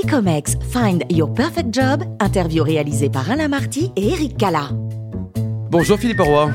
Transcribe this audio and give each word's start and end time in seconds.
Bicomex 0.00 0.56
Find 0.72 1.02
Your 1.10 1.32
Perfect 1.34 1.74
Job, 1.74 2.04
interview 2.20 2.62
réalisée 2.62 3.10
par 3.10 3.28
Alain 3.32 3.48
Marty 3.48 3.90
et 3.96 4.12
Eric 4.12 4.36
Cala. 4.36 4.68
Bonjour 5.70 5.98
Philippe 5.98 6.20
Roy. 6.20 6.52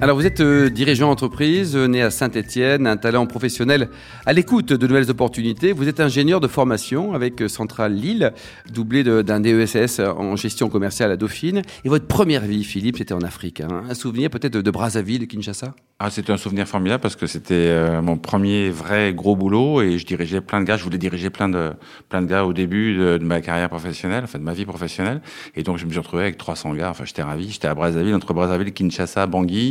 Alors 0.00 0.16
vous 0.16 0.26
êtes 0.26 0.40
euh, 0.40 0.68
dirigeant 0.70 1.08
d'entreprise, 1.08 1.76
euh, 1.76 1.86
né 1.86 2.02
à 2.02 2.10
Saint-Étienne, 2.10 2.86
un 2.86 2.96
talent 2.96 3.26
professionnel 3.26 3.88
à 4.26 4.32
l'écoute 4.32 4.72
de 4.72 4.86
nouvelles 4.86 5.10
opportunités. 5.10 5.72
Vous 5.72 5.88
êtes 5.88 6.00
ingénieur 6.00 6.40
de 6.40 6.48
formation 6.48 7.14
avec 7.14 7.40
euh, 7.42 7.48
Centrale 7.48 7.94
Lille, 7.94 8.32
doublé 8.72 9.04
d'un 9.04 9.40
DESS 9.40 10.00
en 10.00 10.36
gestion 10.36 10.68
commerciale 10.68 11.10
à 11.10 11.16
Dauphine. 11.16 11.62
Et 11.84 11.88
votre 11.88 12.06
première 12.06 12.42
vie, 12.42 12.64
Philippe, 12.64 12.96
c'était 12.98 13.14
en 13.14 13.22
Afrique. 13.22 13.60
hein. 13.60 13.82
Un 13.88 13.94
souvenir 13.94 14.30
peut-être 14.30 14.52
de, 14.54 14.60
de 14.60 14.70
Brazzaville, 14.70 15.20
de 15.20 15.24
Kinshasa? 15.26 15.74
Ah, 15.98 16.10
c'était 16.10 16.32
un 16.32 16.36
souvenir 16.36 16.66
formidable 16.66 17.00
parce 17.00 17.14
que 17.16 17.26
c'était 17.26 17.54
euh, 17.54 18.02
mon 18.02 18.16
premier 18.16 18.70
vrai 18.70 19.12
gros 19.14 19.36
boulot 19.36 19.82
et 19.82 19.98
je 19.98 20.06
dirigeais 20.06 20.40
plein 20.40 20.60
de 20.60 20.64
gars. 20.66 20.76
Je 20.76 20.82
voulais 20.84 20.98
diriger 20.98 21.30
plein 21.30 21.48
de 21.48 21.72
plein 22.08 22.22
de 22.22 22.26
gars 22.26 22.44
au 22.44 22.52
début 22.52 22.96
de, 22.96 23.18
de 23.18 23.24
ma 23.24 23.40
carrière 23.40 23.68
professionnelle, 23.68 24.24
enfin 24.24 24.38
de 24.40 24.44
ma 24.44 24.52
vie 24.54 24.64
professionnelle. 24.64 25.20
Et 25.54 25.62
donc 25.62 25.78
je 25.78 25.86
me 25.86 25.90
suis 25.90 26.00
retrouvé 26.00 26.24
avec 26.24 26.38
300 26.38 26.74
gars. 26.74 26.90
Enfin, 26.90 27.04
j'étais 27.04 27.22
ravi. 27.22 27.50
J'étais 27.50 27.68
à 27.68 27.74
Brazzaville, 27.74 28.14
entre 28.14 28.34
Brazzaville, 28.34 28.72
Kinshasa, 28.72 29.26
Bangui. 29.26 29.61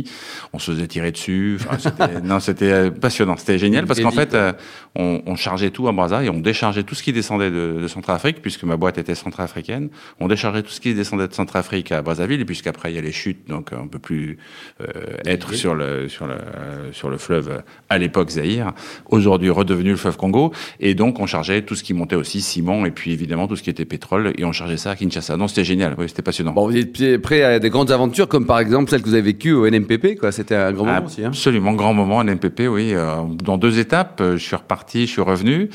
On 0.52 0.58
se 0.58 0.72
faisait 0.72 0.86
tirer 0.86 1.12
dessus. 1.12 1.58
Enfin, 1.60 1.90
non, 2.24 2.40
c'était 2.40 2.72
euh, 2.72 2.90
passionnant. 2.90 3.36
C'était 3.36 3.58
génial 3.58 3.86
parce 3.86 4.00
qu'en 4.00 4.10
fait, 4.10 4.34
euh, 4.34 4.52
on, 4.94 5.22
on 5.26 5.36
chargeait 5.36 5.70
tout 5.70 5.88
à 5.88 5.92
Brazza 5.92 6.22
et 6.24 6.30
on 6.30 6.40
déchargeait 6.40 6.82
tout 6.82 6.94
ce 6.94 7.02
qui 7.02 7.12
descendait 7.12 7.50
de, 7.50 7.78
de 7.80 7.88
Centrafrique 7.88 8.42
puisque 8.42 8.64
ma 8.64 8.76
boîte 8.76 8.98
était 8.98 9.14
centrafricaine. 9.14 9.88
On 10.20 10.28
déchargeait 10.28 10.62
tout 10.62 10.70
ce 10.70 10.80
qui 10.80 10.94
descendait 10.94 11.28
de 11.28 11.32
Centrafrique 11.32 11.92
à 11.92 12.02
Brazzaville 12.02 12.40
et 12.40 12.44
puisqu'après 12.44 12.92
il 12.92 12.96
y 12.96 12.98
a 12.98 13.02
les 13.02 13.12
chutes, 13.12 13.48
donc 13.48 13.70
on 13.72 13.88
peut 13.88 13.98
plus 13.98 14.38
euh, 14.80 14.86
être 15.24 15.54
sur 15.54 15.74
le 15.74 16.08
sur 16.08 16.26
le 16.26 16.34
euh, 16.34 16.92
sur 16.92 17.08
le 17.08 17.18
fleuve 17.18 17.48
euh, 17.50 17.58
à 17.88 17.98
l'époque 17.98 18.30
Zaïre, 18.30 18.72
aujourd'hui 19.08 19.50
redevenu 19.50 19.90
le 19.90 19.96
fleuve 19.96 20.16
Congo. 20.16 20.52
Et 20.80 20.94
donc 20.94 21.20
on 21.20 21.26
chargeait 21.26 21.62
tout 21.62 21.74
ce 21.74 21.82
qui 21.82 21.94
montait 21.94 22.16
aussi 22.16 22.40
ciment 22.40 22.84
et 22.84 22.90
puis 22.90 23.12
évidemment 23.12 23.48
tout 23.48 23.56
ce 23.56 23.62
qui 23.62 23.70
était 23.70 23.84
pétrole 23.84 24.32
et 24.36 24.44
on 24.44 24.52
chargeait 24.52 24.76
ça 24.76 24.90
à 24.90 24.96
Kinshasa. 24.96 25.36
Non, 25.36 25.48
c'était 25.48 25.64
génial. 25.64 25.94
Oui, 25.98 26.08
c'était 26.08 26.22
passionnant. 26.22 26.52
Bon, 26.52 26.66
vous 26.66 26.76
êtes 26.76 27.22
prêt 27.22 27.42
à 27.42 27.58
des 27.58 27.70
grandes 27.70 27.90
aventures 27.90 28.28
comme 28.28 28.46
par 28.46 28.58
exemple 28.58 28.90
celle 28.90 29.02
que 29.02 29.08
vous 29.08 29.14
avez 29.14 29.22
vécue 29.22 29.52
au 29.52 29.66
NMPP, 29.82 30.18
quoi. 30.18 30.32
C'était 30.32 30.54
un 30.54 30.72
grand 30.72 30.84
moment 30.86 31.04
aussi. 31.06 31.24
Hein. 31.24 31.28
Absolument, 31.28 31.72
grand 31.74 31.94
moment 31.94 32.16
en 32.18 32.24
MPP, 32.24 32.62
oui. 32.68 32.92
euh, 32.94 33.16
dans 33.42 33.58
deux 33.58 33.78
étapes, 33.78 34.20
euh, 34.20 34.36
je 34.36 34.42
suis 34.44 34.56
reparti, 34.56 35.06
je 35.06 35.12
suis 35.12 35.22
revenu. 35.22 35.68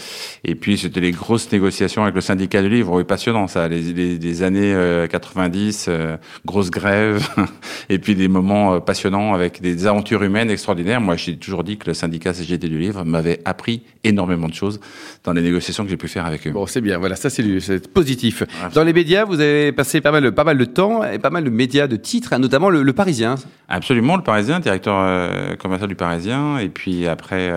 Et 0.43 0.55
puis, 0.55 0.77
c'était 0.77 0.99
les 0.99 1.11
grosses 1.11 1.51
négociations 1.51 2.03
avec 2.03 2.15
le 2.15 2.21
syndicat 2.21 2.61
du 2.61 2.69
livre. 2.69 2.93
Oui, 2.97 3.03
passionnant, 3.03 3.47
ça. 3.47 3.67
Les, 3.67 3.81
les, 3.81 4.17
les 4.17 4.43
années 4.43 4.73
euh, 4.73 5.07
90, 5.07 5.85
euh, 5.89 6.17
grosses 6.45 6.71
grèves. 6.71 7.27
et 7.89 7.99
puis, 7.99 8.15
des 8.15 8.27
moments 8.27 8.75
euh, 8.75 8.79
passionnants 8.79 9.33
avec 9.33 9.61
des 9.61 9.85
aventures 9.87 10.23
humaines 10.23 10.49
extraordinaires. 10.49 11.01
Moi, 11.01 11.15
j'ai 11.15 11.37
toujours 11.37 11.63
dit 11.63 11.77
que 11.77 11.87
le 11.87 11.93
syndicat 11.93 12.33
CGT 12.33 12.67
du 12.69 12.77
livre 12.77 13.03
m'avait 13.03 13.39
appris 13.45 13.83
énormément 14.03 14.47
de 14.47 14.53
choses 14.53 14.79
dans 15.23 15.33
les 15.33 15.41
négociations 15.41 15.83
que 15.83 15.89
j'ai 15.89 15.97
pu 15.97 16.07
faire 16.07 16.25
avec 16.25 16.47
eux. 16.47 16.51
Bon, 16.51 16.65
c'est 16.65 16.81
bien, 16.81 16.97
voilà, 16.97 17.15
ça 17.15 17.29
c'est 17.29 17.87
positif. 17.93 18.43
Dans 18.73 18.83
les 18.83 18.93
médias, 18.93 19.25
vous 19.25 19.39
avez 19.41 19.71
passé 19.71 20.01
pas 20.01 20.11
mal, 20.11 20.23
de- 20.23 20.29
pas 20.29 20.43
mal 20.43 20.57
de 20.57 20.65
temps 20.65 21.03
et 21.03 21.19
pas 21.19 21.29
mal 21.29 21.43
de 21.43 21.49
médias 21.49 21.87
de 21.87 21.95
titres, 21.95 22.33
hein, 22.33 22.39
notamment 22.39 22.69
le, 22.69 22.83
le 22.83 22.93
Parisien. 22.93 23.35
Absolument, 23.67 23.96
le 24.01 24.23
Parisien, 24.23 24.59
directeur 24.59 24.95
euh, 24.99 25.55
commercial 25.55 25.89
du 25.89 25.95
Parisien, 25.95 26.57
et 26.57 26.69
puis 26.69 27.07
après 27.07 27.51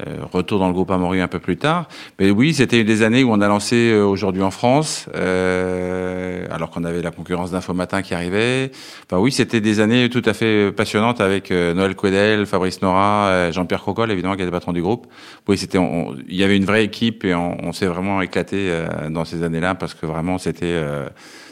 euh, 0.00 0.04
euh, 0.06 0.24
retour 0.32 0.58
dans 0.58 0.68
le 0.68 0.72
groupe 0.74 0.90
Amaury 0.90 1.20
un 1.20 1.28
peu 1.28 1.38
plus 1.38 1.56
tard. 1.56 1.88
Mais 2.18 2.30
oui, 2.30 2.54
c'était 2.54 2.84
des 2.84 3.02
années 3.02 3.24
où 3.24 3.32
on 3.32 3.40
a 3.40 3.48
lancé 3.48 3.90
euh, 3.92 4.04
aujourd'hui 4.04 4.42
en 4.42 4.50
France, 4.50 5.08
euh, 5.14 6.46
alors 6.50 6.70
qu'on 6.70 6.84
avait 6.84 7.02
la 7.02 7.10
concurrence 7.10 7.50
d'Info 7.50 7.74
Matin 7.74 8.02
qui 8.02 8.14
arrivait. 8.14 8.70
Enfin 9.08 9.20
oui, 9.20 9.32
c'était 9.32 9.60
des 9.60 9.80
années 9.80 10.08
tout 10.08 10.22
à 10.24 10.34
fait 10.34 10.72
passionnantes 10.72 11.20
avec 11.20 11.50
euh, 11.50 11.74
Noël 11.74 11.94
Quedel, 11.94 12.46
Fabrice 12.46 12.82
Nora, 12.82 13.26
euh, 13.28 13.52
Jean-Pierre 13.52 13.80
Crocol, 13.80 14.10
évidemment, 14.10 14.36
qui 14.36 14.42
était 14.42 14.50
patron 14.50 14.72
du 14.72 14.82
groupe. 14.82 15.06
Oui, 15.48 15.58
c'était, 15.58 15.78
il 16.28 16.36
y 16.36 16.44
avait 16.44 16.56
une 16.56 16.64
vraie 16.64 16.84
équipe 16.84 17.24
et 17.24 17.34
on, 17.34 17.56
on 17.64 17.72
s'est 17.72 17.86
vraiment 17.86 18.20
éclaté 18.22 18.68
euh, 18.70 19.08
dans 19.10 19.24
ces 19.24 19.42
années-là 19.42 19.74
parce 19.74 19.94
que 19.94 20.06
vraiment 20.06 20.38
c'était 20.38 20.66
euh, 20.66 21.06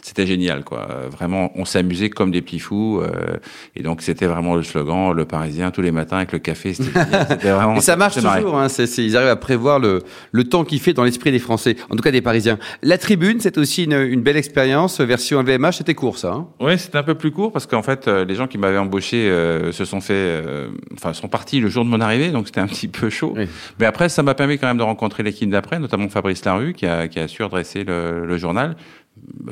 c'était 0.05 0.27
génial, 0.27 0.65
quoi. 0.65 0.87
Euh, 0.91 1.09
Vraiment, 1.09 1.51
on 1.55 1.65
s'amusait 1.65 2.11
comme 2.11 2.31
des 2.31 2.43
petits 2.43 2.59
fous. 2.59 3.01
euh, 3.01 3.39
et 3.75 3.83
donc, 3.83 4.03
c'était 4.03 4.27
vraiment 4.27 4.55
le 4.55 4.63
slogan, 4.63 5.13
le 5.15 5.25
Parisien, 5.25 5.71
tous 5.71 5.81
les 5.81 5.93
matins 5.93 6.19
avec 6.19 6.33
le 6.33 6.41
café. 6.41 6.75
C'était 6.75 6.91
vraiment. 7.51 7.77
Et 7.77 7.81
ça 7.81 7.97
marche 7.97 8.19
toujours, 8.43 8.59
hein, 8.59 8.69
c'est- 8.69 8.87
c'est- 8.87 9.05
ils 9.05 9.17
arrivent 9.17 9.29
à 9.31 9.37
prévoir 9.37 9.79
le, 9.79 10.01
le 10.33 10.45
temps 10.45 10.65
qu'il 10.65 10.81
fait 10.81 10.93
dans 10.93 11.05
l'esprit 11.05 11.31
des 11.33 11.39
Français, 11.39 11.77
en 11.91 11.97
tout 11.97 12.03
cas 12.03 12.11
des 12.11 12.23
Parisiens. 12.23 12.59
La 12.83 12.99
tribune, 12.99 13.39
c'est 13.41 13.59
aussi 13.59 13.85
une, 13.85 13.93
une 13.93 14.23
belle 14.23 14.37
expérience, 14.37 15.01
version 15.01 15.41
LVMH, 15.41 15.73
c'était 15.79 15.95
court 15.95 16.19
ça. 16.19 16.33
Hein. 16.33 16.47
Oui, 16.61 16.79
c'était 16.79 16.99
un 16.99 17.03
peu 17.03 17.15
plus 17.15 17.31
court 17.31 17.53
parce 17.53 17.67
qu'en 17.67 17.83
fait, 17.83 18.09
euh, 18.09 18.25
les 18.25 18.35
gens 18.35 18.47
qui 18.47 18.59
m'avaient 18.59 18.79
embauché 18.79 19.29
euh, 19.29 19.73
se 19.73 19.85
sont 19.85 20.01
fait, 20.01 20.15
euh, 20.15 20.69
enfin, 20.95 21.13
sont 21.13 21.29
partis 21.29 21.61
le 21.61 21.69
jour 21.69 21.85
de 21.85 21.91
mon 21.91 22.01
arrivée, 22.01 22.31
donc 22.31 22.47
c'était 22.47 22.61
un 22.61 22.67
petit 22.67 22.89
peu 22.89 23.11
chaud. 23.11 23.33
Oui. 23.37 23.47
Mais 23.79 23.87
après, 23.87 24.09
ça 24.09 24.23
m'a 24.23 24.35
permis 24.35 24.59
quand 24.59 24.67
même 24.67 24.79
de 24.79 24.83
rencontrer 24.83 25.23
l'équipe 25.23 25.51
d'après, 25.51 25.79
notamment 25.79 26.09
Fabrice 26.09 26.45
Larue, 26.45 26.73
qui 26.75 26.87
a, 26.87 27.09
qui 27.09 27.19
a 27.19 27.29
su 27.29 27.43
redresser 27.43 27.85
le, 27.85 28.25
le 28.27 28.37
journal. 28.39 28.77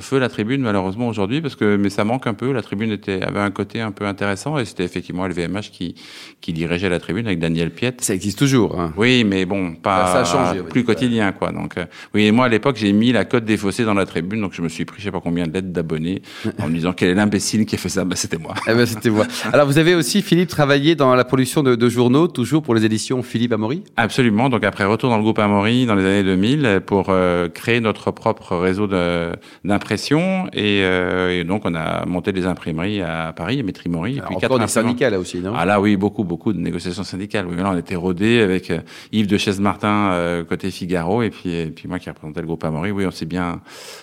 Feu 0.00 0.18
la 0.18 0.28
tribune, 0.28 0.60
malheureusement, 0.62 1.06
aujourd'hui, 1.06 1.40
parce 1.40 1.54
que, 1.54 1.76
mais 1.76 1.88
ça 1.88 2.04
manque 2.04 2.26
un 2.26 2.34
peu. 2.34 2.52
La 2.52 2.62
tribune 2.62 2.90
était, 2.90 3.22
avait 3.22 3.38
un 3.40 3.50
côté 3.50 3.80
un 3.80 3.92
peu 3.92 4.06
intéressant 4.06 4.58
et 4.58 4.64
c'était 4.64 4.82
effectivement 4.84 5.26
LVMH 5.26 5.70
qui, 5.72 5.94
qui 6.40 6.52
dirigeait 6.52 6.88
la 6.88 6.98
tribune 6.98 7.26
avec 7.26 7.38
Daniel 7.38 7.70
Piette. 7.70 8.00
Ça 8.00 8.12
existe 8.14 8.38
toujours. 8.38 8.78
Hein. 8.80 8.92
Oui, 8.96 9.22
mais 9.24 9.44
bon, 9.44 9.74
pas 9.74 10.06
Ça- 10.06 10.12
ça 10.12 10.20
a 10.20 10.24
changé, 10.46 10.60
oui. 10.60 10.66
plus 10.68 10.84
quotidien, 10.84 11.30
quoi. 11.32 11.52
Donc, 11.52 11.78
euh, 11.78 11.84
oui, 12.14 12.24
et 12.26 12.32
moi 12.32 12.46
à 12.46 12.48
l'époque, 12.48 12.76
j'ai 12.76 12.92
mis 12.92 13.12
la 13.12 13.24
cote 13.24 13.44
des 13.44 13.56
fossés 13.56 13.84
dans 13.84 13.94
la 13.94 14.04
tribune, 14.04 14.40
donc 14.40 14.52
je 14.52 14.62
me 14.62 14.68
suis 14.68 14.84
pris, 14.84 14.96
je 14.98 15.04
sais 15.04 15.10
pas 15.12 15.20
combien 15.20 15.46
de 15.46 15.52
lettres 15.52 15.68
d'abonnés, 15.68 16.22
en 16.60 16.68
me 16.68 16.74
disant 16.74 16.92
quel 16.92 17.10
est 17.10 17.14
l'imbécile 17.14 17.64
qui 17.64 17.76
a 17.76 17.78
fait 17.78 17.88
ça? 17.88 18.04
Bah, 18.04 18.16
c'était 18.16 18.38
moi. 18.38 18.54
Eh 18.68 18.74
ben, 18.74 18.84
c'était 18.84 19.10
moi. 19.10 19.26
Alors 19.52 19.66
vous 19.66 19.78
avez 19.78 19.94
aussi, 19.94 20.22
Philippe, 20.22 20.48
travaillé 20.48 20.96
dans 20.96 21.14
la 21.14 21.24
production 21.24 21.62
de, 21.62 21.76
de 21.76 21.88
journaux, 21.88 22.26
toujours 22.26 22.62
pour 22.62 22.74
les 22.74 22.84
éditions 22.84 23.22
Philippe 23.22 23.52
Amaury? 23.52 23.84
Absolument. 23.96 24.48
Donc 24.48 24.64
après 24.64 24.84
retour 24.84 25.08
dans 25.10 25.16
le 25.18 25.22
groupe 25.22 25.38
Amaury 25.38 25.86
dans 25.86 25.94
les 25.94 26.04
années 26.04 26.24
2000 26.24 26.80
pour 26.84 27.06
euh, 27.10 27.48
créer 27.48 27.80
notre 27.80 28.10
propre 28.10 28.56
réseau 28.56 28.86
de- 28.88 29.30
d'impression 29.64 30.46
et, 30.52 30.80
euh, 30.82 31.40
et 31.40 31.44
donc 31.44 31.62
on 31.64 31.74
a 31.74 32.04
monté 32.06 32.32
des 32.32 32.46
imprimeries 32.46 33.02
à 33.02 33.32
Paris, 33.34 33.60
à 33.60 33.62
Métrimory. 33.62 34.18
Et 34.18 34.20
puis 34.20 34.36
Encore 34.36 34.58
des 34.58 34.66
syndicats 34.66 35.10
là 35.10 35.18
aussi, 35.18 35.38
non? 35.38 35.52
Ah 35.56 35.64
là 35.64 35.80
oui, 35.80 35.96
beaucoup, 35.96 36.24
beaucoup 36.24 36.52
de 36.52 36.58
négociations 36.58 37.04
syndicales. 37.04 37.46
Oui, 37.46 37.56
là 37.56 37.70
on 37.72 37.78
était 37.78 37.96
rodés 37.96 38.40
avec 38.40 38.70
euh, 38.70 38.78
Yves 39.12 39.26
de 39.26 39.38
Chaise-Martin 39.38 40.10
euh, 40.12 40.44
côté 40.44 40.70
Figaro 40.70 41.22
et 41.22 41.30
puis, 41.30 41.54
et 41.54 41.66
puis 41.66 41.88
moi 41.88 41.98
qui 41.98 42.08
représentais 42.08 42.40
le 42.40 42.46
groupe 42.46 42.64
Amaury. 42.64 42.90
Oui, 42.90 43.06
on 43.06 43.10
s'est 43.10 43.26
bien... 43.26 43.60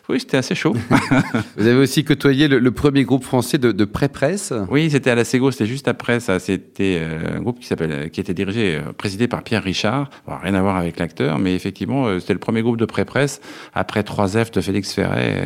Oui, 0.07 0.19
c'était 0.19 0.37
assez 0.37 0.55
chaud. 0.55 0.75
Vous 1.57 1.67
avez 1.67 1.79
aussi 1.79 2.03
côtoyé 2.03 2.47
le, 2.47 2.59
le 2.59 2.71
premier 2.71 3.03
groupe 3.03 3.23
français 3.23 3.57
de, 3.57 3.71
de 3.71 3.85
pré-presse? 3.85 4.53
Oui, 4.69 4.89
c'était 4.89 5.09
à 5.09 5.15
la 5.15 5.25
Sego, 5.25 5.51
c'était 5.51 5.65
juste 5.65 5.87
après 5.87 6.19
ça. 6.19 6.39
C'était 6.39 6.99
euh, 7.01 7.37
un 7.37 7.39
groupe 7.41 7.59
qui 7.59 7.67
s'appelle, 7.67 8.09
qui 8.11 8.19
était 8.19 8.33
dirigé, 8.33 8.75
euh, 8.75 8.91
présidé 8.93 9.27
par 9.27 9.43
Pierre 9.43 9.63
Richard. 9.63 10.09
Bon, 10.27 10.35
rien 10.41 10.53
à 10.55 10.61
voir 10.61 10.77
avec 10.77 10.99
l'acteur, 10.99 11.39
mais 11.39 11.55
effectivement, 11.55 12.07
euh, 12.07 12.19
c'était 12.19 12.33
le 12.33 12.39
premier 12.39 12.61
groupe 12.61 12.77
de 12.77 12.85
pré-presse 12.85 13.41
après 13.73 14.01
3F 14.01 14.53
de 14.53 14.61
Félix 14.61 14.93
Ferret, 14.93 15.38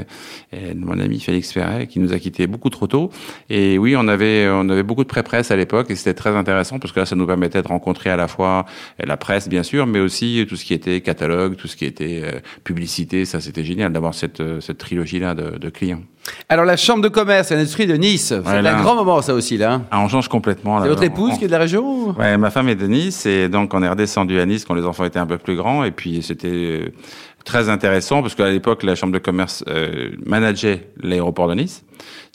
et, 0.52 0.74
de 0.74 0.80
mon 0.80 1.00
ami 1.00 1.20
Félix 1.20 1.52
Ferret, 1.52 1.88
qui 1.88 2.00
nous 2.00 2.14
a 2.14 2.20
quittés 2.20 2.48
beaucoup 2.48 2.70
trop 2.70 2.88
tôt. 2.88 3.10
Et 3.50 3.78
oui, 3.78 3.96
on 3.98 4.08
avait, 4.08 4.48
on 4.52 4.68
avait 4.70 4.84
beaucoup 4.84 5.04
de 5.04 5.08
pré-presse 5.10 5.52
à 5.52 5.56
l'époque, 5.56 5.90
et 5.92 5.96
c'était 5.96 6.14
très 6.14 6.32
intéressant 6.36 6.80
parce 6.80 6.92
que 6.94 7.00
là, 7.00 7.06
ça 7.06 7.16
nous 7.16 7.26
permettait 7.28 7.62
de 7.62 7.68
rencontrer 7.68 8.10
à 8.10 8.16
la 8.16 8.28
fois 8.28 8.66
euh, 9.02 9.06
la 9.06 9.18
presse, 9.18 9.48
bien 9.50 9.64
sûr, 9.64 9.86
mais 9.88 10.00
aussi 10.00 10.46
tout 10.48 10.56
ce 10.56 10.66
qui 10.66 10.74
était 10.74 11.02
catalogue, 11.02 11.56
tout 11.56 11.68
ce 11.68 11.76
qui 11.76 11.86
était 11.86 12.22
euh, 12.24 12.40
publicité. 12.64 13.26
Ça, 13.26 13.40
c'était 13.42 13.64
génial 13.64 13.92
d'avoir 13.94 14.14
cette, 14.14 14.40
euh, 14.40 14.62
cette 14.62 14.78
trilogie-là 14.78 15.36
de, 15.36 15.58
de 15.58 15.70
clients. 15.70 16.02
Alors 16.48 16.64
la 16.64 16.78
chambre 16.78 17.02
de 17.04 17.10
commerce 17.10 17.52
et 17.52 17.56
l'industrie 17.56 17.86
de 17.86 17.96
Nice, 17.96 18.28
c'est 18.30 18.40
Voilà. 18.40 18.78
un 18.78 18.82
grand 18.82 18.96
moment 18.96 19.22
ça 19.22 19.34
aussi 19.34 19.58
là. 19.58 19.74
hein. 19.74 19.86
Ah, 19.92 20.00
on 20.00 20.08
change 20.08 20.30
complètement. 20.30 20.82
C'est 20.82 20.88
votre 20.88 21.04
épouse 21.04 21.32
on- 21.34 21.38
qui 21.38 21.44
est 21.44 21.48
de 21.48 21.52
la 21.52 21.58
région 21.58 21.84
ou? 21.86 22.12
Ouais, 22.14 22.38
ma 22.38 22.50
femme 22.50 22.70
est 22.70 22.76
de 22.76 22.88
Nice 22.88 23.26
et 23.26 23.50
donc 23.50 23.74
on 23.74 23.84
est 23.84 23.90
redescendu 23.90 24.40
à 24.40 24.46
Nice 24.46 24.64
quand 24.64 24.74
les 24.74 24.86
enfants 24.86 25.04
étaient 25.04 25.20
un 25.20 25.26
peu 25.26 25.38
plus 25.38 25.58
grands 25.58 25.84
et 25.84 25.92
puis 25.92 26.24
c'était 26.24 26.48
euh, 26.48 26.90
très 27.44 27.70
intéressant 27.70 28.22
parce 28.22 28.36
qu'à 28.36 28.50
l'époque 28.50 28.84
la 28.84 28.96
chambre 28.96 29.14
de 29.14 29.20
commerce 29.20 29.64
euh, 29.68 30.12
manageait 30.26 30.90
l'aéroport 31.02 31.48
de 31.48 31.56
Nice. 31.56 31.84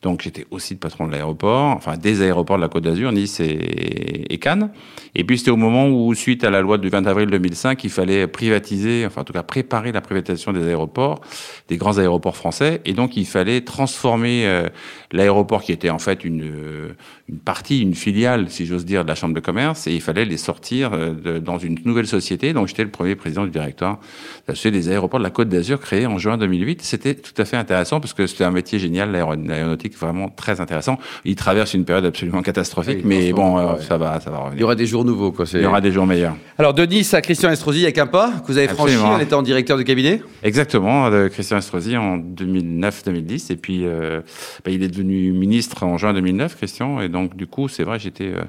Donc 0.03 0.23
j'étais 0.23 0.47
aussi 0.53 0.75
le 0.75 0.79
patron 0.79 1.09
de 1.09 1.13
l'aéroport, 1.13 1.75
enfin 1.75 1.97
des 1.97 2.23
aéroports 2.23 2.57
de 2.57 2.63
la 2.63 2.69
Côte 2.69 2.85
d'Azur, 2.85 3.11
Nice 3.11 3.41
et, 3.41 4.39
Cannes. 4.39 4.71
Et 5.17 5.25
puis 5.25 5.39
c'était 5.39 5.51
au 5.51 5.57
moment 5.57 5.89
où, 5.89 6.15
suite 6.15 6.45
à 6.45 6.51
la 6.51 6.61
loi 6.61 6.79
du 6.79 6.89
20 6.89 7.09
avril 7.09 7.29
2005, 7.29 7.83
il 7.83 7.91
fallait 7.91 8.29
privatiser, 8.29 9.05
enfin 9.05 9.23
en 9.23 9.25
tout 9.25 9.33
cas 9.33 9.43
préparer 9.43 9.91
la 9.91 10.01
privatisation 10.01 10.53
des 10.53 10.65
aéroports, 10.65 11.21
des 11.69 11.77
grands 11.77 11.99
aéroports 11.99 12.37
français. 12.37 12.81
Et 12.85 12.93
donc 12.93 13.17
il 13.17 13.27
fallait 13.27 13.63
transformer 13.63 14.47
euh, 14.47 14.69
l'aéroport 15.11 15.63
qui 15.63 15.73
était 15.73 15.91
en 15.91 15.99
fait 15.99 16.25
une, 16.25 16.45
euh, 16.45 16.93
une 17.29 17.41
partie, 17.41 17.81
une 17.81 17.97
filiale, 17.97 18.49
si 18.51 18.67
j'ose 18.67 18.85
dire, 18.85 19.03
de 19.03 19.09
la 19.09 19.17
chambre 19.17 19.35
de 19.35 19.41
commerce, 19.41 19.89
et 19.89 19.95
il 19.95 20.01
fallait 20.01 20.25
les 20.25 20.37
sortir 20.37 20.91
euh, 20.93 21.41
dans 21.41 21.59
une 21.59 21.77
nouvelle 21.85 22.07
société. 22.07 22.53
Donc 22.53 22.69
j'étais 22.69 22.85
le 22.85 22.91
premier 22.91 23.17
président 23.17 23.43
du 23.43 23.51
directoire 23.51 23.97
de 23.97 24.53
la 24.53 24.55
Société 24.55 24.79
des 24.79 24.89
aéroports 24.91 24.98
de 25.19 25.23
la 25.23 25.31
Côte 25.31 25.49
d'Azur, 25.49 25.79
créé 25.81 26.07
en 26.07 26.19
juin 26.19 26.37
2008. 26.37 26.83
C'était 26.83 27.15
tout 27.15 27.33
à 27.41 27.45
fait 27.45 27.57
intéressant 27.57 28.01
parce 28.01 28.13
que 28.15 28.27
c'était 28.27 28.45
un 28.45 28.51
métier 28.51 28.79
génial, 28.79 29.13
l'aéro- 29.13 29.35
l'aéronautique 29.37 29.97
vraiment 29.97 30.29
très 30.29 30.61
intéressant. 30.61 30.99
Il 31.25 31.37
traverse 31.37 31.75
une 31.75 31.85
période 31.85 32.05
absolument 32.05 32.43
catastrophique, 32.43 32.99
Oui, 32.99 33.03
mais 33.05 33.33
bon, 33.33 33.59
euh, 33.59 33.75
ouais. 33.75 33.83
ça 33.83 33.97
va, 33.97 34.19
ça 34.21 34.31
va 34.31 34.39
Il 34.39 34.41
y 34.41 34.45
revenir. 34.47 34.65
aura 34.65 34.75
des 34.75 34.87
jours 34.87 35.05
nouveaux 35.05 35.31
quoi. 35.31 35.45
Il 35.53 35.61
y 35.63 35.67
aura 35.67 35.81
des 35.81 35.93
jours 35.93 36.07
meilleurs. 36.07 36.35
Alors 36.59 36.75
de 36.75 36.85
Nice 36.85 37.15
à 37.15 37.21
Christian 37.23 37.51
Estrosi, 37.51 37.79
il 37.79 37.83
y 37.83 37.87
a 37.87 37.93
qu'un 37.93 38.07
pas 38.09 38.31
que 38.45 38.51
vous 38.51 38.59
avez 38.59 38.67
franchi 38.69 38.95
Absolument. 38.95 39.15
en 39.15 39.21
étant 39.21 39.43
directeur 39.43 39.77
de 39.79 39.83
cabinet. 39.85 40.21
Exactement, 40.43 41.09
de 41.11 41.29
Christian 41.29 41.59
Estrosi 41.59 41.97
en 41.97 42.17
2009-2010. 42.19 43.53
Et 43.53 43.57
puis, 43.57 43.85
euh, 43.85 44.21
bah, 44.65 44.71
il 44.71 44.83
est 44.83 44.89
devenu 44.89 45.33
ministre 45.33 45.83
en 45.85 45.97
juin 45.99 46.13
2009, 46.15 46.57
Christian. 46.57 47.01
Et 47.01 47.09
donc, 47.09 47.37
du 47.37 47.47
coup, 47.47 47.69
c'est 47.69 47.85
vrai, 47.85 47.99
j'étais 47.99 48.33
euh, 48.35 48.43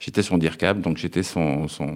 j'étais 0.00 0.22
son 0.22 0.38
DIRCAB, 0.38 0.80
donc 0.80 0.96
j'étais 0.96 1.22
son, 1.22 1.68
son, 1.68 1.90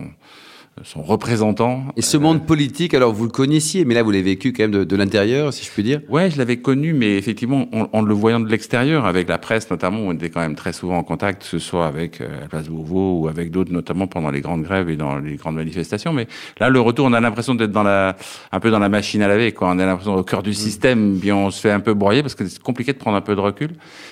son 0.84 1.02
représentant. 1.02 1.84
Et 1.96 2.02
ce 2.02 2.16
monde 2.16 2.46
politique, 2.46 2.94
alors 2.94 3.12
vous 3.12 3.24
le 3.24 3.30
connaissiez, 3.30 3.84
mais 3.84 3.94
là 3.94 4.02
vous 4.02 4.10
l'avez 4.10 4.22
vécu 4.22 4.52
quand 4.52 4.64
même 4.64 4.70
de, 4.70 4.84
de 4.84 4.96
l'intérieur, 4.96 5.52
si 5.52 5.64
je 5.64 5.70
puis 5.70 5.82
dire. 5.82 6.00
Ouais, 6.08 6.30
je 6.30 6.38
l'avais 6.38 6.56
connu, 6.58 6.92
mais 6.92 7.16
effectivement, 7.16 7.68
en, 7.72 7.88
en 7.92 8.02
le 8.02 8.14
voyant 8.14 8.40
de 8.40 8.48
l'extérieur, 8.48 9.06
avec 9.06 9.28
la 9.28 9.38
presse 9.38 9.70
notamment, 9.70 9.98
on 10.00 10.12
était 10.12 10.30
quand 10.30 10.40
même 10.40 10.54
très 10.54 10.72
souvent 10.72 10.96
en 10.98 11.02
contact, 11.02 11.42
que 11.42 11.48
ce 11.48 11.58
soit 11.58 11.86
avec 11.86 12.20
euh, 12.20 12.28
la 12.40 12.48
place 12.48 12.68
Beauvau 12.68 13.20
ou 13.20 13.28
avec 13.28 13.50
d'autres, 13.50 13.72
notamment 13.72 14.06
pendant 14.06 14.30
les 14.30 14.40
grandes 14.40 14.62
grèves 14.62 14.90
et 14.90 14.96
dans 14.96 15.18
les 15.18 15.36
grandes 15.36 15.56
manifestations. 15.56 16.12
Mais 16.12 16.26
là, 16.58 16.68
le 16.70 16.80
retour, 16.80 17.06
on 17.06 17.12
a 17.12 17.20
l'impression 17.20 17.54
d'être 17.54 17.72
dans 17.72 17.82
la, 17.82 18.16
un 18.52 18.60
peu 18.60 18.70
dans 18.70 18.78
la 18.78 18.88
machine 18.88 19.22
à 19.22 19.28
laver, 19.28 19.52
quoi. 19.52 19.68
On 19.70 19.78
a 19.78 19.86
l'impression 19.86 20.14
au 20.14 20.22
cœur 20.22 20.42
du 20.42 20.54
système, 20.54 21.18
puis 21.20 21.32
on 21.32 21.50
se 21.50 21.60
fait 21.60 21.70
un 21.70 21.80
peu 21.80 21.94
broyer 21.94 22.22
parce 22.22 22.34
que 22.34 22.46
c'est 22.46 22.62
compliqué 22.62 22.92
de 22.92 22.98
prendre 22.98 23.16
un 23.16 23.20
peu 23.20 23.34
de 23.34 23.40
recul, 23.40 23.70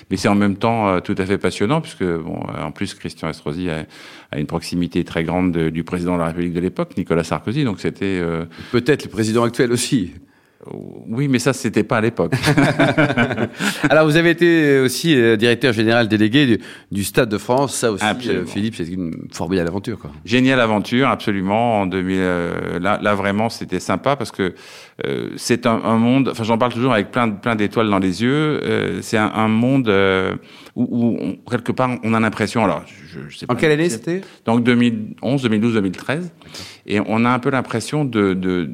mais 0.09 0.17
c'est 0.17 0.27
en 0.27 0.35
même 0.35 0.55
temps 0.55 0.87
euh, 0.89 0.99
tout 0.99 1.15
à 1.17 1.25
fait 1.25 1.37
passionnant 1.37 1.81
puisque, 1.81 2.03
bon, 2.03 2.39
euh, 2.55 2.63
en 2.63 2.71
plus, 2.71 2.93
Christian 2.93 3.29
Estrosi 3.29 3.69
a, 3.69 3.85
a 4.31 4.39
une 4.39 4.45
proximité 4.47 5.03
très 5.03 5.23
grande 5.23 5.51
de- 5.51 5.69
du 5.69 5.83
président 5.83 6.13
de 6.15 6.19
la 6.19 6.27
République 6.27 6.53
de 6.53 6.58
l'époque, 6.59 6.95
Nicolas 6.97 7.23
Sarkozy. 7.23 7.63
Donc 7.63 7.79
c'était, 7.79 8.19
euh, 8.21 8.45
Peut-être 8.71 9.05
le 9.05 9.09
président 9.09 9.43
actuel 9.43 9.71
aussi. 9.71 10.13
Oui, 10.73 11.27
mais 11.27 11.39
ça, 11.39 11.53
c'était 11.53 11.83
pas 11.83 11.97
à 11.97 12.01
l'époque. 12.01 12.33
Alors 13.89 14.05
vous 14.05 14.15
avez 14.17 14.31
été 14.31 14.79
aussi 14.79 15.15
euh, 15.15 15.35
directeur 15.35 15.73
général 15.73 16.07
délégué 16.07 16.45
du, 16.45 16.59
du 16.91 17.03
Stade 17.03 17.29
de 17.29 17.37
France. 17.37 17.75
Ça 17.75 17.91
aussi, 17.91 18.03
Absolument. 18.03 18.41
euh, 18.41 18.45
Philippe, 18.45 18.75
c'est 18.75 18.87
une 18.87 19.13
formidable 19.31 19.69
aventure. 19.69 19.97
Quoi. 19.99 20.11
Géniale 20.25 20.59
aventure, 20.59 21.07
absolument. 21.07 21.81
En 21.81 21.85
2000, 21.87 22.17
euh, 22.19 22.79
là, 22.79 22.99
là 23.01 23.15
vraiment, 23.15 23.49
c'était 23.49 23.79
sympa 23.79 24.15
parce 24.15 24.31
que 24.31 24.53
euh, 25.05 25.29
c'est 25.37 25.65
un, 25.65 25.81
un 25.83 25.97
monde. 25.97 26.29
Enfin, 26.29 26.43
j'en 26.43 26.57
parle 26.57 26.73
toujours 26.73 26.93
avec 26.93 27.11
plein, 27.11 27.29
plein 27.29 27.55
d'étoiles 27.55 27.89
dans 27.89 27.99
les 27.99 28.21
yeux. 28.21 28.59
Euh, 28.63 28.99
c'est 29.01 29.17
un, 29.17 29.31
un 29.33 29.47
monde 29.47 29.89
où, 30.75 30.83
où 30.89 31.17
on- 31.19 31.37
quelque 31.49 31.71
part 31.71 31.89
on 32.03 32.13
a 32.13 32.19
l'impression. 32.19 32.63
Alors, 32.63 32.83
je, 32.87 33.19
je 33.29 33.37
sais 33.37 33.45
En 33.49 33.53
pas. 33.53 33.59
quelle 33.59 33.71
année 33.71 33.89
c'était? 33.89 34.21
Donc 34.45 34.63
2011, 34.63 35.41
2012, 35.43 35.73
2013. 35.73 36.31
Et 36.85 36.99
on 37.05 37.23
a 37.25 37.29
un 37.29 37.39
peu 37.39 37.49
l'impression 37.49 38.03
de, 38.05 38.33
de, 38.33 38.69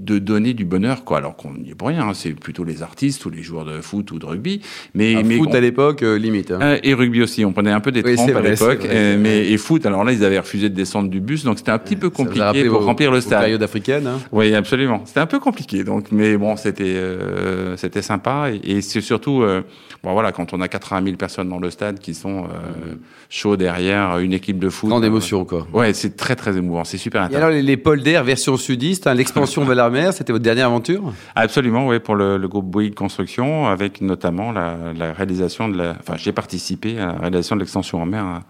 de 0.00 0.18
donner 0.18 0.54
du 0.54 0.64
bonheur, 0.64 1.04
quoi. 1.04 1.18
Alors 1.18 1.36
qu'on 1.36 1.52
n'y 1.52 1.70
est 1.70 1.74
pour 1.74 1.88
rien. 1.88 2.08
hein. 2.08 2.14
C'est 2.14 2.30
plutôt 2.32 2.64
les 2.64 2.82
artistes 2.82 3.24
ou 3.26 3.30
les 3.30 3.42
joueurs 3.42 3.64
de 3.66 3.80
foot 3.82 4.10
ou 4.12 4.18
de 4.18 4.24
rugby. 4.24 4.62
Mais, 4.94 5.22
mais 5.24 5.36
foot 5.36 5.50
on- 5.52 5.54
à 5.54 5.60
l'époque, 5.60 6.02
euh, 6.02 6.18
limite. 6.18 6.50
hein. 6.50 6.58
euh, 6.62 6.78
et 6.82 6.94
rugby 6.94 7.22
aussi, 7.22 7.44
on 7.44 7.52
prenait 7.52 7.70
un 7.70 7.80
peu 7.80 7.92
des 7.92 8.02
Oui, 8.02 8.16
à 8.18 8.40
l'époque, 8.40 8.86
euh, 8.86 9.16
mais 9.20 9.46
et 9.50 9.58
foot. 9.58 9.84
Alors 9.84 10.02
là, 10.04 10.12
ils 10.12 10.24
avaient 10.24 10.38
refusé 10.38 10.70
de 10.70 10.74
descendre 10.74 11.10
du 11.10 11.20
bus, 11.20 11.44
donc 11.44 11.58
c'était 11.58 11.70
un 11.70 11.78
petit 11.78 11.96
peu 11.96 12.08
compliqué 12.10 12.64
pour 12.64 12.84
remplir 12.84 13.12
le 13.12 13.20
stade. 13.20 13.40
périodes 13.40 13.62
africaines. 13.62 14.06
hein. 14.06 14.18
Oui, 14.32 14.54
absolument. 14.54 15.02
C'était 15.04 15.20
un 15.20 15.26
peu 15.26 15.38
compliqué, 15.38 15.84
donc, 15.84 16.06
mais 16.12 16.36
bon, 16.38 16.56
c'était 16.56 16.84
euh, 16.86 17.76
c'était 17.76 18.02
sympa 18.02 18.50
et, 18.52 18.76
et 18.78 18.80
c'est 18.80 19.00
surtout, 19.02 19.42
euh, 19.42 19.62
bon 20.02 20.12
voilà, 20.14 20.32
quand 20.32 20.52
on 20.54 20.60
a 20.62 20.68
80 20.68 21.04
000 21.04 21.16
personnes 21.16 21.48
dans 21.50 21.58
le 21.58 21.70
stade 21.70 21.98
qui 21.98 22.14
sont 22.14 22.44
euh, 22.44 22.94
chauds 23.28 23.56
derrière 23.56 24.18
une 24.18 24.32
équipe 24.32 24.58
de 24.58 24.68
foot. 24.70 24.88
Grande 24.90 25.04
émotion, 25.04 25.44
quoi. 25.44 25.66
Ouais, 25.72 25.92
c'est 25.92 26.16
très 26.16 26.36
très 26.36 26.56
émouvant, 26.56 26.84
c'est 26.84 26.96
super 26.98 27.20
Et 27.20 27.24
intéressant. 27.26 27.46
alors 27.46 27.54
les, 27.56 27.62
les 27.62 27.76
polders 27.76 28.24
version 28.24 28.56
sudiste, 28.56 29.06
hein, 29.06 29.14
l'expansion 29.14 29.64
vers 29.66 29.74
la 29.76 29.89
mer, 29.90 30.12
c'était 30.12 30.32
votre 30.32 30.42
dernière 30.42 30.66
aventure? 30.66 31.12
Absolument, 31.34 31.86
oui, 31.86 31.98
pour 31.98 32.14
le, 32.14 32.36
le 32.38 32.48
groupe 32.48 32.66
Bouygues 32.66 32.94
Construction, 32.94 33.66
avec 33.66 34.00
notamment 34.00 34.52
la, 34.52 34.76
la 34.96 35.12
réalisation 35.12 35.68
de 35.68 35.76
la. 35.76 35.96
Enfin, 36.00 36.14
j'ai 36.16 36.32
participé 36.32 36.98
à 36.98 37.06
la 37.06 37.12
réalisation 37.12 37.56
de 37.56 37.60
l'extension 37.60 38.00
en 38.00 38.06
mer 38.06 38.24
à, 38.24 38.42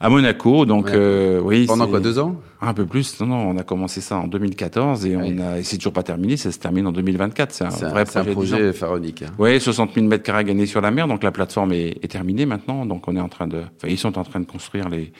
à 0.00 0.08
Monaco. 0.08 0.66
Donc, 0.66 0.90
euh, 0.90 1.40
oui. 1.42 1.66
Pendant 1.66 1.86
quoi, 1.86 2.00
deux 2.00 2.18
ans? 2.18 2.36
Un 2.60 2.74
peu 2.74 2.86
plus. 2.86 3.20
Non, 3.20 3.26
non, 3.26 3.36
on 3.50 3.58
a 3.58 3.62
commencé 3.62 4.00
ça 4.00 4.16
en 4.18 4.26
2014 4.26 5.04
et 5.06 5.16
Oui. 5.16 5.34
on 5.38 5.40
a. 5.42 5.58
et 5.58 5.62
C'est 5.62 5.76
toujours 5.76 5.92
pas 5.92 6.02
terminé. 6.02 6.36
Ça 6.36 6.50
se 6.52 6.58
termine 6.58 6.86
en 6.86 6.92
2024. 6.92 7.52
C'est 7.52 7.64
un 7.64 7.70
C'est 7.70 7.84
un, 7.84 7.88
vrai 7.90 8.04
c'est 8.06 8.18
un 8.18 8.24
projet. 8.24 8.56
projet 8.56 8.72
pharaonique. 8.72 9.22
hein. 9.22 9.32
Oui, 9.38 9.60
60 9.60 9.94
000 9.94 10.06
mètres 10.06 10.24
carrés 10.24 10.44
gagnés 10.44 10.66
sur 10.66 10.80
la 10.80 10.90
mer. 10.90 11.06
Donc 11.08 11.22
la 11.22 11.32
plateforme 11.32 11.72
est, 11.72 11.98
est 12.02 12.08
terminée 12.10 12.46
maintenant. 12.46 12.86
Donc 12.86 13.08
on 13.08 13.16
est 13.16 13.20
en 13.20 13.28
train 13.28 13.46
de. 13.46 13.58
Enfin, 13.58 13.88
ils 13.88 13.98
sont 13.98 14.18
en 14.18 14.24
train 14.24 14.40
de 14.40 14.46
construire 14.46 14.88
les 14.88 15.12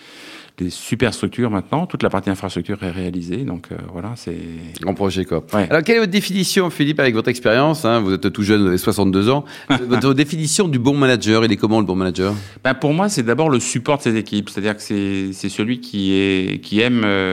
des 0.59 0.71
super 0.71 1.12
structures 1.12 1.50
maintenant. 1.50 1.85
Toute 1.85 2.03
la 2.03 2.09
partie 2.09 2.31
infrastructure 2.31 2.83
est 2.83 2.91
réalisée. 2.91 3.44
Donc 3.44 3.67
euh, 3.73 3.77
voilà, 3.93 4.12
c'est. 4.17 4.38
Grand 4.81 4.94
projet. 4.94 5.27
Ouais. 5.31 5.67
Alors, 5.69 5.83
quelle 5.83 5.97
est 5.97 6.00
votre 6.00 6.11
définition, 6.12 6.71
Philippe, 6.71 6.99
avec 6.99 7.15
votre 7.15 7.29
expérience 7.29 7.85
hein, 7.85 8.00
Vous 8.00 8.15
êtes 8.15 8.33
tout 8.33 8.43
jeune, 8.43 8.62
vous 8.62 8.69
avez 8.69 8.79
62 8.79 9.29
ans. 9.29 9.44
votre 9.87 10.15
définition 10.15 10.67
du 10.69 10.79
bon 10.79 10.97
manager, 10.97 11.44
il 11.44 11.53
est 11.53 11.56
comment 11.59 11.79
le 11.81 11.85
bon 11.85 11.94
manager? 11.94 12.33
Ben, 12.65 12.73
pour 12.73 12.94
moi, 12.94 13.11
c'est 13.11 13.23
d'abord 13.23 13.50
le 13.50 13.61
support 13.61 13.99
de 13.99 14.03
ses 14.05 14.17
équipes, 14.17 14.49
c'est-à-dire 14.49 14.75
que 14.77 14.83
c'est 14.83 15.35
c'est 15.35 15.50
celui 15.50 15.81
qui 15.81 16.15
est 16.15 16.62
qui 16.62 16.81
aime 16.81 17.03
euh, 17.05 17.25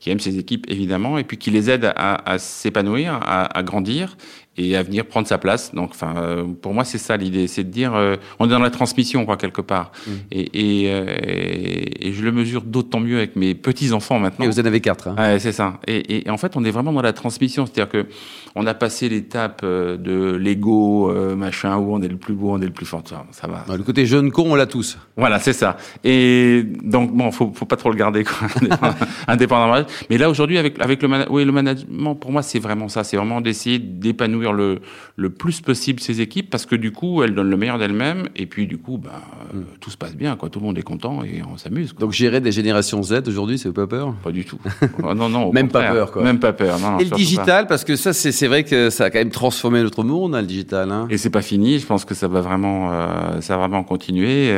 qui 0.00 0.10
aime 0.10 0.20
ses 0.20 0.38
équipes 0.38 0.66
évidemment, 0.68 1.18
et 1.18 1.24
puis 1.24 1.38
qui 1.38 1.50
les 1.50 1.70
aide 1.70 1.92
à, 1.96 2.38
s'épanouir, 2.38 3.18
à 3.22 3.62
grandir 3.62 4.16
et 4.58 4.76
à 4.76 4.82
venir 4.82 5.06
prendre 5.06 5.26
sa 5.26 5.38
place. 5.38 5.74
Donc, 5.74 5.90
enfin, 5.92 6.14
euh, 6.18 6.44
pour 6.60 6.74
moi, 6.74 6.84
c'est 6.84 6.98
ça 6.98 7.16
l'idée, 7.16 7.46
c'est 7.46 7.64
de 7.64 7.70
dire, 7.70 7.94
euh, 7.94 8.16
on 8.38 8.46
est 8.46 8.50
dans 8.50 8.58
la 8.58 8.70
transmission, 8.70 9.24
quoi, 9.24 9.36
quelque 9.36 9.62
part, 9.62 9.92
et, 10.30 10.84
et, 10.84 10.92
euh, 10.92 11.16
et, 11.22 12.08
et 12.08 12.12
je 12.12 12.22
le 12.22 12.32
mesure 12.32 12.62
d'autant 12.62 13.00
mieux 13.00 13.16
avec 13.18 13.36
mes 13.36 13.54
petits 13.54 13.92
enfants 13.92 14.18
maintenant. 14.18 14.44
Et 14.44 14.48
vous 14.48 14.60
en 14.60 14.64
avez 14.66 14.80
quatre. 14.80 15.08
hein. 15.08 15.14
Ouais, 15.16 15.38
c'est 15.38 15.52
ça. 15.52 15.78
Et, 15.86 16.24
en 16.28 16.36
fait, 16.36 16.56
on 16.56 16.64
est 16.64 16.70
vraiment 16.70 16.92
dans 16.92 17.02
la 17.02 17.12
transmission, 17.12 17.64
c'est-à-dire 17.66 17.88
que 17.90 18.06
on 18.54 18.66
a 18.66 18.74
passé 18.74 19.08
l'étape 19.08 19.64
de 19.64 20.34
l'ego, 20.34 21.10
euh, 21.10 21.36
machin, 21.36 21.76
où 21.76 21.94
on 21.94 22.02
est 22.02 22.08
le 22.08 22.16
plus 22.16 22.34
beau, 22.34 22.50
on 22.50 22.60
est 22.60 22.66
le 22.66 22.72
plus 22.72 22.86
fort. 22.86 23.02
Ça, 23.04 23.24
ça 23.30 23.46
va, 23.46 23.64
Le 23.76 23.82
côté 23.84 24.04
jeune 24.06 24.32
con, 24.32 24.46
on 24.50 24.54
l'a 24.56 24.66
tous. 24.66 24.98
voilà, 25.16 25.38
c'est 25.38 25.52
ça. 25.52 25.76
Et 26.04 26.64
donc 26.82 27.12
bon, 27.14 27.30
faut 27.30 27.52
faut 27.54 27.66
pas 27.66 27.76
trop 27.76 27.90
le 27.90 27.96
garder 27.96 28.24
quoi, 28.24 28.48
indépendamment. 29.28 29.86
Mais 30.10 30.18
là 30.18 30.28
aujourd'hui 30.30 30.58
avec 30.58 30.80
avec 30.80 31.02
le 31.02 31.08
oui, 31.30 31.44
le 31.44 31.52
management 31.52 32.14
pour 32.14 32.32
moi 32.32 32.42
c'est 32.42 32.58
vraiment 32.58 32.88
ça, 32.88 33.04
c'est 33.04 33.16
vraiment 33.16 33.40
d'essayer 33.40 33.78
d'épanouir 33.78 34.47
le 34.52 34.80
le 35.16 35.30
plus 35.30 35.60
possible 35.60 36.00
ses 36.00 36.20
équipes 36.20 36.50
parce 36.50 36.66
que 36.66 36.76
du 36.76 36.92
coup 36.92 37.22
elles 37.22 37.34
donnent 37.34 37.50
le 37.50 37.56
meilleur 37.56 37.78
d'elles-mêmes 37.78 38.28
et 38.36 38.46
puis 38.46 38.66
du 38.66 38.78
coup 38.78 38.98
ben 38.98 39.10
euh, 39.54 39.62
tout 39.80 39.90
se 39.90 39.96
passe 39.96 40.14
bien 40.16 40.36
quoi, 40.36 40.48
tout 40.48 40.60
le 40.60 40.66
monde 40.66 40.78
est 40.78 40.82
content 40.82 41.22
et 41.24 41.42
on 41.42 41.56
s'amuse. 41.56 41.92
quoi. 41.92 42.00
Donc 42.00 42.12
gérer 42.12 42.40
des 42.40 42.52
générations 42.52 43.02
Z 43.02 43.22
aujourd'hui, 43.26 43.58
ça 43.58 43.68
vous 43.68 43.74
pas 43.74 43.86
peur? 43.86 44.14
Pas 44.22 44.32
du 44.32 44.44
tout. 44.44 44.58
Oh, 45.02 45.14
non 45.14 45.28
non. 45.28 45.48
au 45.48 45.52
Même 45.58 45.68
pas 45.68 45.90
peur, 45.92 46.10
quoi. 46.12 46.22
Même 46.22 46.38
pas 46.38 46.52
peur. 46.52 46.78
Non, 46.78 46.92
non, 46.92 46.98
Et 46.98 47.04
le 47.04 47.10
pas. 47.10 47.16
digital, 47.16 47.66
parce 47.66 47.84
que 47.84 47.96
ça, 47.96 48.12
c'est 48.12 48.32
c'est 48.32 48.46
vrai 48.46 48.64
que 48.64 48.90
ça 48.90 49.04
a 49.06 49.10
quand 49.10 49.18
même 49.18 49.30
transformé 49.30 49.82
notre 49.82 50.04
monde, 50.04 50.34
hein, 50.34 50.40
le 50.40 50.46
digital. 50.46 50.90
Hein. 50.90 51.06
Et 51.10 51.18
c'est 51.18 51.30
pas 51.30 51.42
fini. 51.42 51.78
Je 51.78 51.86
pense 51.86 52.04
que 52.04 52.14
ça 52.14 52.28
va 52.28 52.40
vraiment, 52.40 52.90
euh, 52.92 53.40
ça 53.40 53.56
va 53.56 53.66
vraiment 53.66 53.84
continuer. 53.84 54.50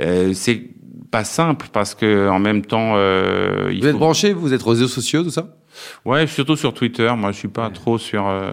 Euh, 0.00 0.32
c'est 0.34 0.70
pas 1.10 1.24
simple 1.24 1.66
parce 1.72 1.94
que 1.94 2.28
en 2.28 2.38
même 2.38 2.62
temps, 2.62 2.94
euh, 2.96 3.70
il 3.72 3.80
Vous 3.80 3.86
êtes 3.86 3.96
branché, 3.96 4.32
vous 4.32 4.54
êtes 4.54 4.62
réseaux 4.62 4.88
sociaux, 4.88 5.22
tout 5.22 5.30
ça? 5.30 5.56
Ouais, 6.04 6.26
surtout 6.26 6.56
sur 6.56 6.74
Twitter. 6.74 7.10
Moi, 7.16 7.32
je 7.32 7.38
suis 7.38 7.48
pas 7.48 7.70
trop 7.70 7.98
sur 7.98 8.26
euh, 8.28 8.52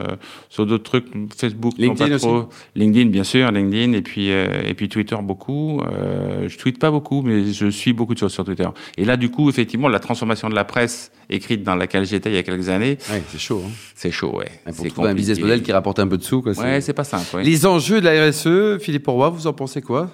sur 0.50 0.66
d'autres 0.66 0.84
trucs. 0.84 1.06
Facebook, 1.38 1.74
non, 1.78 1.86
LinkedIn 1.88 2.10
pas 2.10 2.16
aussi 2.16 2.26
trop. 2.26 2.50
LinkedIn, 2.76 3.10
bien 3.10 3.24
sûr, 3.24 3.52
LinkedIn, 3.52 3.94
et 3.94 4.02
puis 4.02 4.32
euh, 4.32 4.62
et 4.66 4.74
puis 4.74 4.90
Twitter 4.90 5.18
beaucoup. 5.22 5.82
Euh, 5.82 6.48
je 6.48 6.58
tweete 6.58 6.80
pas 6.80 6.92
beaucoup, 6.92 7.22
mais 7.22 7.52
je 7.52 7.68
suis 7.70 7.94
beaucoup 7.94 8.14
de 8.14 8.20
choses 8.20 8.34
sur 8.34 8.44
Twitter. 8.46 8.68
Et 8.98 9.06
là, 9.06 9.18
du 9.18 9.30
coup, 9.32 9.50
effectivement, 9.50 9.88
la 9.88 10.00
transformation 10.00 10.50
de 10.50 10.56
la 10.56 10.64
presse 10.66 11.12
écrite 11.30 11.64
dans 11.64 11.76
laquelle 11.76 12.06
j'étais 12.06 12.30
il 12.30 12.36
y 12.36 12.40
a 12.40 12.44
quelques 12.44 12.70
années, 12.70 12.98
Ouais, 13.12 13.22
c'est 13.30 13.40
chaud. 13.40 13.62
Hein. 13.66 13.72
c'est 13.96 14.12
chaud, 14.12 14.38
ouais. 14.38 14.50
Pour 14.76 14.88
trouver 14.88 15.10
un 15.10 15.14
business 15.14 15.40
model 15.40 15.62
qui 15.62 15.72
rapporte 15.72 16.00
un 16.00 16.08
peu 16.08 16.18
de 16.18 16.24
sous. 16.24 16.42
Quoi, 16.42 16.54
Ouais, 16.54 16.82
c'est 16.82 16.94
pas 16.94 17.04
simple. 17.04 17.36
ouais. 17.36 17.44
Les 17.44 17.66
enjeux 17.66 18.02
de 18.02 18.06
la 18.06 18.30
RSE, 18.30 18.82
Philippe 18.82 19.08
Roy, 19.08 19.30
vous 19.30 19.48
en 19.48 19.54
pensez 19.54 19.82
quoi? 19.82 20.10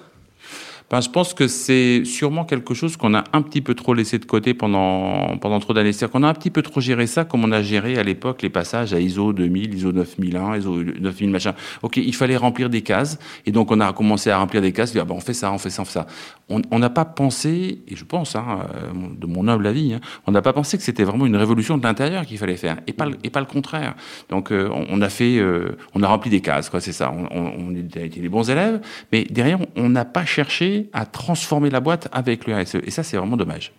Ben, 0.88 1.00
je 1.00 1.10
pense 1.10 1.34
que 1.34 1.48
c'est 1.48 2.04
sûrement 2.04 2.44
quelque 2.44 2.72
chose 2.72 2.96
qu'on 2.96 3.12
a 3.14 3.24
un 3.32 3.42
petit 3.42 3.60
peu 3.60 3.74
trop 3.74 3.92
laissé 3.92 4.20
de 4.20 4.24
côté 4.24 4.54
pendant, 4.54 5.36
pendant 5.38 5.58
trop 5.58 5.74
d'années. 5.74 5.92
C'est-à-dire 5.92 6.12
qu'on 6.12 6.22
a 6.22 6.28
un 6.28 6.34
petit 6.34 6.50
peu 6.50 6.62
trop 6.62 6.80
géré 6.80 7.08
ça 7.08 7.24
comme 7.24 7.42
on 7.44 7.50
a 7.50 7.60
géré 7.60 7.98
à 7.98 8.04
l'époque 8.04 8.42
les 8.42 8.50
passages 8.50 8.94
à 8.94 9.00
ISO 9.00 9.32
2000, 9.32 9.74
ISO 9.74 9.90
9001, 9.90 10.58
ISO 10.58 10.84
9000 10.84 11.30
machin. 11.30 11.54
Ok, 11.82 11.96
il 11.96 12.14
fallait 12.14 12.36
remplir 12.36 12.70
des 12.70 12.82
cases. 12.82 13.18
Et 13.46 13.50
donc, 13.50 13.72
on 13.72 13.80
a 13.80 13.92
commencé 13.92 14.30
à 14.30 14.38
remplir 14.38 14.62
des 14.62 14.70
cases. 14.70 14.92
Dire, 14.92 15.04
ben, 15.06 15.16
on 15.16 15.20
fait 15.20 15.34
ça, 15.34 15.50
on 15.50 15.58
fait 15.58 15.70
ça, 15.70 15.82
on 15.82 15.84
fait 15.86 15.98
ça. 15.98 16.06
On 16.48 16.78
n'a 16.78 16.90
pas 16.90 17.04
pensé, 17.04 17.80
et 17.88 17.96
je 17.96 18.04
pense, 18.04 18.36
hein, 18.36 18.60
euh, 18.72 18.92
de 19.18 19.26
mon 19.26 19.48
humble 19.48 19.66
avis, 19.66 19.94
hein, 19.94 20.00
on 20.28 20.30
n'a 20.30 20.40
pas 20.40 20.52
pensé 20.52 20.76
que 20.76 20.84
c'était 20.84 21.02
vraiment 21.02 21.26
une 21.26 21.34
révolution 21.34 21.78
de 21.78 21.82
l'intérieur 21.82 22.24
qu'il 22.24 22.38
fallait 22.38 22.56
faire. 22.56 22.76
Et 22.86 22.92
pas, 22.92 23.08
et 23.24 23.30
pas 23.30 23.40
le 23.40 23.46
contraire. 23.46 23.96
Donc, 24.28 24.52
euh, 24.52 24.68
on, 24.72 24.86
on 24.88 25.02
a 25.02 25.08
fait, 25.08 25.38
euh, 25.38 25.76
on 25.94 26.04
a 26.04 26.06
rempli 26.06 26.30
des 26.30 26.42
cases, 26.42 26.70
quoi, 26.70 26.80
c'est 26.80 26.92
ça. 26.92 27.12
On, 27.12 27.26
on, 27.36 27.52
on 27.58 27.74
a 27.74 28.04
été 28.04 28.20
des 28.20 28.28
bons 28.28 28.48
élèves. 28.48 28.80
Mais 29.10 29.24
derrière, 29.24 29.58
on 29.74 29.88
n'a 29.88 30.04
pas 30.04 30.24
cherché 30.24 30.75
à 30.92 31.06
transformer 31.06 31.70
la 31.70 31.80
boîte 31.80 32.08
avec 32.12 32.46
le 32.46 32.54
RSE. 32.54 32.76
Et 32.84 32.90
ça, 32.90 33.02
c'est 33.02 33.16
vraiment 33.16 33.36
dommage. 33.36 33.72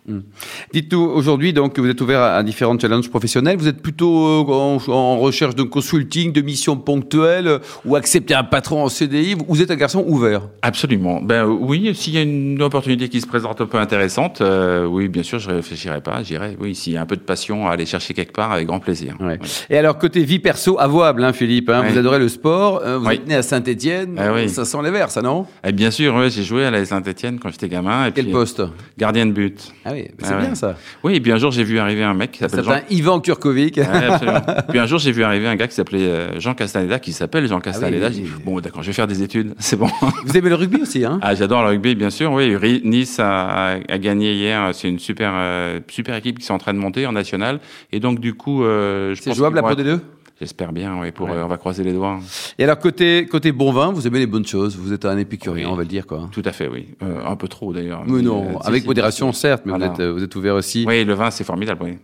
Dites-nous 0.72 1.00
aujourd'hui 1.00 1.52
donc 1.52 1.78
vous 1.78 1.88
êtes 1.88 2.00
ouvert 2.00 2.20
à, 2.20 2.36
à 2.36 2.42
différents 2.42 2.78
challenges 2.78 3.08
professionnels. 3.10 3.56
Vous 3.58 3.68
êtes 3.68 3.80
plutôt 3.82 4.26
euh, 4.26 4.44
en, 4.52 4.78
en 4.92 5.18
recherche 5.18 5.54
de 5.54 5.62
consulting, 5.62 6.32
de 6.32 6.40
missions 6.40 6.76
ponctuelles, 6.76 7.48
euh, 7.48 7.58
ou 7.84 7.96
accepter 7.96 8.34
un 8.34 8.44
patron 8.44 8.82
en 8.84 8.88
CDI. 8.88 9.34
Vous 9.48 9.62
êtes 9.62 9.70
un 9.70 9.76
garçon 9.76 10.04
ouvert. 10.06 10.42
Absolument. 10.62 11.20
Ben 11.22 11.44
oui, 11.46 11.94
s'il 11.94 12.14
y 12.14 12.18
a 12.18 12.22
une 12.22 12.60
opportunité 12.62 13.08
qui 13.08 13.20
se 13.20 13.26
présente 13.26 13.60
un 13.60 13.66
peu 13.66 13.78
intéressante, 13.78 14.40
euh, 14.40 14.84
oui, 14.86 15.08
bien 15.08 15.22
sûr, 15.22 15.38
je 15.38 15.50
réfléchirai 15.50 16.00
pas, 16.00 16.22
j'irai. 16.22 16.56
Oui, 16.60 16.74
s'il 16.74 16.92
y 16.92 16.96
a 16.96 17.02
un 17.02 17.06
peu 17.06 17.16
de 17.16 17.22
passion 17.22 17.66
à 17.68 17.72
aller 17.72 17.86
chercher 17.86 18.14
quelque 18.14 18.32
part, 18.32 18.52
avec 18.52 18.66
grand 18.66 18.80
plaisir. 18.80 19.16
Ouais. 19.20 19.38
Et 19.70 19.76
alors 19.78 19.98
côté 19.98 20.22
vie 20.24 20.38
perso, 20.38 20.78
avouable, 20.78 21.24
hein, 21.24 21.32
Philippe. 21.32 21.70
Hein, 21.70 21.78
Ouais. 21.82 21.90
Vous 21.92 21.98
adorez 21.98 22.18
le 22.18 22.28
sport. 22.28 22.80
euh, 22.84 22.98
vous 22.98 23.08
êtes 23.10 23.26
né 23.28 23.36
à 23.36 23.42
Saint-Étienne. 23.42 24.16
Ah 24.18 24.32
oui. 24.34 24.48
Ça 24.48 24.64
sent 24.64 24.78
les 24.82 24.90
verts, 24.90 25.10
ça 25.10 25.22
non? 25.22 25.46
Et 25.64 25.70
bien 25.72 25.90
sûr, 25.92 26.28
j'ai 26.28 26.42
joué 26.42 26.64
à 26.64 26.70
la 26.72 26.84
Saint-Etienne 26.88 27.38
quand 27.38 27.50
j'étais 27.50 27.68
gamin. 27.68 28.06
Et 28.06 28.12
Quel 28.12 28.24
puis, 28.24 28.32
poste? 28.32 28.62
Gardien 28.98 29.26
de 29.26 29.32
but. 29.32 29.72
Ah 29.84 29.90
oui, 29.92 30.06
c'est 30.18 30.32
Ah 30.32 30.38
bien 30.38 30.48
ouais. 30.50 30.54
ça. 30.54 30.76
Oui, 31.04 31.14
et 31.14 31.20
puis 31.20 31.30
un 31.32 31.36
jour, 31.36 31.50
j'ai 31.52 31.64
vu 31.64 31.78
arriver 31.78 32.02
un 32.02 32.14
mec 32.14 32.32
qui 32.32 32.38
s'appelle 32.40 32.64
Jean. 32.64 32.72
Certain 32.72 32.86
Ivan 32.94 33.20
Kurkovic. 33.20 33.78
Absolument. 33.78 34.40
puis 34.68 34.78
un 34.78 34.86
jour, 34.86 34.98
j'ai 34.98 35.12
vu 35.12 35.22
arriver 35.22 35.46
un 35.46 35.56
gars 35.56 35.68
qui 35.68 35.74
s'appelait 35.74 36.00
euh, 36.08 36.40
Jean 36.40 36.54
Castaneda, 36.54 36.98
qui 36.98 37.12
s'appelle 37.12 37.46
Jean 37.46 37.60
Castaneda. 37.60 38.06
Ah 38.06 38.08
oui, 38.08 38.14
J'ai 38.16 38.22
dit, 38.22 38.28
oui. 38.36 38.42
bon, 38.44 38.60
d'accord, 38.60 38.82
je 38.82 38.88
vais 38.88 38.92
faire 38.92 39.06
des 39.06 39.22
études, 39.22 39.54
c'est 39.58 39.76
bon. 39.76 39.88
Vous 40.24 40.36
aimez 40.36 40.48
le 40.48 40.54
rugby 40.56 40.80
aussi, 40.82 41.04
hein? 41.04 41.18
Ah, 41.22 41.34
j'adore 41.34 41.62
le 41.62 41.68
rugby, 41.68 41.94
bien 41.94 42.10
sûr. 42.10 42.32
Oui, 42.32 42.80
Nice 42.84 43.18
a, 43.20 43.76
a 43.88 43.98
gagné 43.98 44.34
hier. 44.34 44.70
C'est 44.72 44.88
une 44.88 44.98
super, 44.98 45.32
euh, 45.34 45.80
super 45.88 46.16
équipe 46.16 46.38
qui 46.38 46.44
sont 46.44 46.54
en 46.54 46.58
train 46.58 46.74
de 46.74 46.78
monter 46.78 47.06
en 47.06 47.12
national. 47.12 47.60
Et 47.92 48.00
donc, 48.00 48.20
du 48.20 48.34
coup, 48.34 48.64
euh, 48.64 49.14
je 49.14 49.22
C'est 49.22 49.34
jouable 49.34 49.56
la 49.56 49.62
Pro 49.62 49.72
être- 49.72 49.80
D2 49.82 50.00
J'espère 50.40 50.72
bien, 50.72 51.00
oui. 51.00 51.10
Pour, 51.10 51.26
Ouais. 51.26 51.32
euh, 51.34 51.44
on 51.44 51.48
va 51.48 51.56
croiser 51.56 51.82
les 51.82 51.92
doigts. 51.92 52.20
Et 52.60 52.64
alors, 52.64 52.78
côté, 52.78 53.26
côté 53.26 53.50
bon 53.50 53.72
vin, 53.72 53.90
vous 53.90 54.06
aimez 54.06 54.20
les 54.20 54.26
bonnes 54.26 54.46
choses. 54.46 54.76
Vous 54.76 54.92
êtes 54.92 55.04
un 55.04 55.18
épicurien, 55.18 55.66
Oui. 55.66 55.72
on 55.72 55.74
va 55.74 55.82
le 55.82 55.88
dire, 55.88 56.06
quoi. 56.06 56.28
Tout 56.30 56.42
à 56.44 56.52
fait, 56.52 56.68
oui. 56.68 56.88
Euh, 57.02 57.20
un 57.26 57.34
peu 57.34 57.48
trop, 57.48 57.72
d'ailleurs. 57.72 58.02
Mais 58.06 58.18
Mais, 58.18 58.22
non, 58.22 58.44
euh, 58.44 58.58
avec 58.64 58.82
si, 58.82 58.86
modération, 58.88 59.32
certes, 59.32 59.64
mais 59.66 59.72
vous, 59.72 59.82
êtes, 59.84 60.00
vous 60.00 60.22
êtes 60.22 60.36
ouvert 60.36 60.54
aussi. 60.54 60.84
Oui, 60.86 61.04
le 61.04 61.14
vin, 61.14 61.30
c'est 61.32 61.42
formidable, 61.44 61.80
oui. 61.82 61.98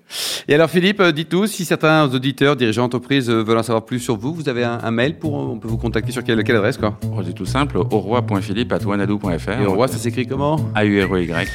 Et 0.49 0.55
alors, 0.55 0.69
Philippe, 0.69 1.01
dites-nous, 1.03 1.47
si 1.47 1.65
certains 1.65 2.13
auditeurs, 2.13 2.57
dirigeants 2.57 2.83
d'entreprise 2.83 3.31
veulent 3.31 3.59
en 3.59 3.63
savoir 3.63 3.85
plus 3.85 4.01
sur 4.01 4.17
vous, 4.17 4.35
vous 4.35 4.49
avez 4.49 4.65
un, 4.65 4.81
un 4.83 4.91
mail 4.91 5.17
pour, 5.19 5.35
on 5.35 5.59
peut 5.59 5.69
vous 5.69 5.79
contacter 5.79 6.11
sur 6.11 6.25
quelle, 6.25 6.43
quelle 6.43 6.57
adresse, 6.57 6.77
quoi? 6.77 6.99
Oh, 7.05 7.21
c'est 7.25 7.35
tout 7.35 7.47
simple, 7.47 7.79
auroi.philippe.wanadou.fr. 7.79 9.61
Et 9.63 9.67
au 9.67 9.75
roi, 9.75 9.87
ça 9.89 9.99
s'écrit 9.99 10.27
comment? 10.27 10.59
A-U-R-E-Y. 10.75 11.47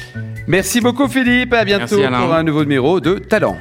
Merci 0.46 0.80
beaucoup, 0.80 1.08
Philippe. 1.08 1.52
À 1.52 1.64
bientôt 1.64 1.98
Merci, 1.98 2.16
pour 2.24 2.34
un 2.34 2.42
nouveau 2.42 2.62
numéro 2.62 3.00
de 3.00 3.14
Talent. 3.18 3.56